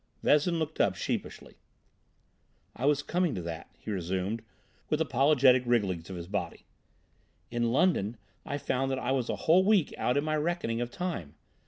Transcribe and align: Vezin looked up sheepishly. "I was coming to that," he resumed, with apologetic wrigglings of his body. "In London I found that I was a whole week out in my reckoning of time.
Vezin 0.23 0.57
looked 0.57 0.81
up 0.81 0.95
sheepishly. 0.95 1.57
"I 2.75 2.87
was 2.87 3.03
coming 3.03 3.35
to 3.35 3.41
that," 3.43 3.69
he 3.77 3.91
resumed, 3.91 4.41
with 4.89 4.99
apologetic 4.99 5.61
wrigglings 5.67 6.09
of 6.09 6.15
his 6.15 6.25
body. 6.25 6.65
"In 7.51 7.71
London 7.71 8.17
I 8.43 8.57
found 8.57 8.89
that 8.89 8.97
I 8.97 9.11
was 9.11 9.29
a 9.29 9.35
whole 9.45 9.63
week 9.63 9.93
out 9.99 10.17
in 10.17 10.23
my 10.23 10.37
reckoning 10.37 10.81
of 10.81 10.89
time. 10.89 11.35